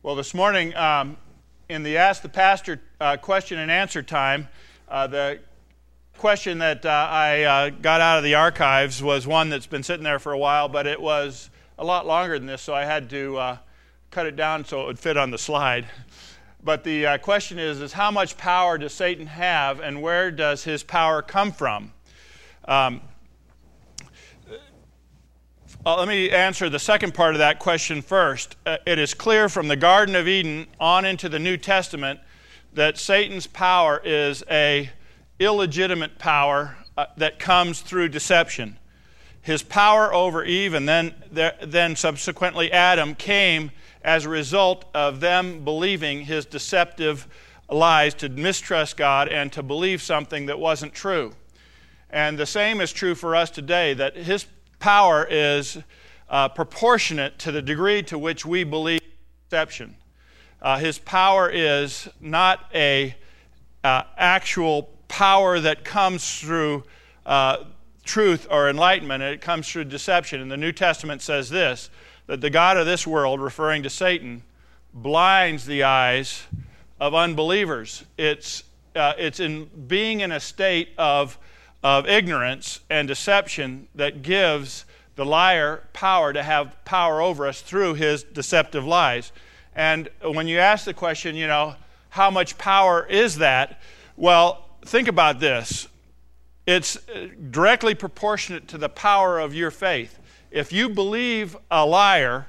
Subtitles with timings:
[0.00, 1.16] Well, this morning, um,
[1.68, 4.46] in the Ask the Pastor uh, question and answer time,
[4.88, 5.40] uh, the
[6.16, 10.04] question that uh, I uh, got out of the archives was one that's been sitting
[10.04, 11.50] there for a while, but it was
[11.80, 13.58] a lot longer than this, so I had to uh,
[14.12, 15.84] cut it down so it would fit on the slide.
[16.62, 20.62] But the uh, question is, is how much power does Satan have, and where does
[20.62, 21.92] his power come from?
[22.66, 23.00] Um,
[25.88, 28.56] uh, let me answer the second part of that question first.
[28.66, 32.20] Uh, it is clear from the Garden of Eden on into the New Testament
[32.74, 34.90] that Satan's power is a
[35.38, 38.76] illegitimate power uh, that comes through deception.
[39.40, 43.70] His power over Eve and then, then subsequently Adam came
[44.02, 47.26] as a result of them believing his deceptive
[47.70, 51.32] lies to mistrust God and to believe something that wasn't true.
[52.10, 54.44] And the same is true for us today that his
[54.78, 55.78] power is
[56.28, 59.00] uh, proportionate to the degree to which we believe
[59.48, 59.96] deception.
[60.60, 63.14] Uh, his power is not a
[63.84, 66.84] uh, actual power that comes through
[67.24, 67.64] uh,
[68.04, 70.40] truth or enlightenment, it comes through deception.
[70.40, 71.90] And the New Testament says this
[72.26, 74.42] that the God of this world, referring to Satan,
[74.92, 76.42] blinds the eyes
[77.00, 78.04] of unbelievers.
[78.18, 81.38] It's, uh, it's in being in a state of
[81.82, 84.84] of ignorance and deception that gives
[85.16, 89.32] the liar power to have power over us through his deceptive lies.
[89.74, 91.74] And when you ask the question, you know,
[92.10, 93.80] how much power is that?
[94.16, 95.88] Well, think about this.
[96.66, 100.18] It's uh, directly proportionate to the power of your faith.
[100.50, 102.46] If you believe a liar,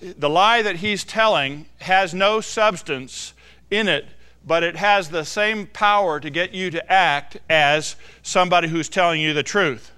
[0.00, 3.32] the lie that he's telling has no substance
[3.70, 4.06] in it
[4.46, 9.20] but it has the same power to get you to act as somebody who's telling
[9.20, 9.92] you the truth.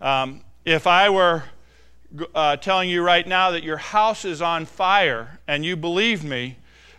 [0.00, 1.44] Um, if I were
[2.34, 6.56] uh, telling you right now that your house is on fire and you believed me,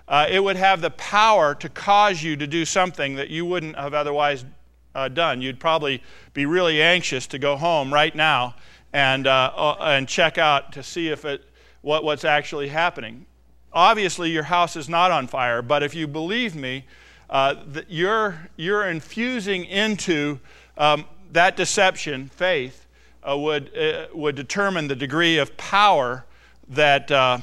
[0.08, 3.76] uh, it would have the power to cause you to do something that you wouldn't
[3.76, 4.46] have otherwise
[4.94, 5.42] uh, done.
[5.42, 6.04] You'd probably
[6.34, 8.56] be really anxious to go home right now
[8.92, 11.46] and, uh, uh, and check out to see if it,
[11.82, 13.26] what, what's actually happening
[13.74, 16.86] obviously your house is not on fire, but if you believe me,
[17.30, 17.56] uh,
[17.88, 20.40] you're, you're infusing into
[20.78, 22.86] um, that deception, faith,
[23.24, 26.26] uh, would, uh, would determine the degree of power
[26.70, 27.38] that, uh,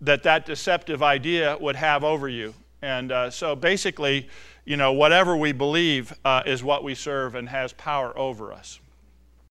[0.00, 2.54] that that deceptive idea would have over you.
[2.80, 4.28] And uh, so basically,
[4.64, 8.78] you know, whatever we believe uh, is what we serve and has power over us.